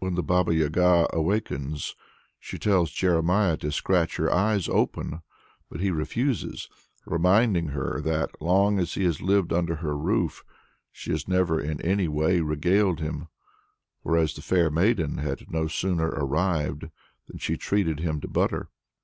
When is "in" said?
11.60-11.80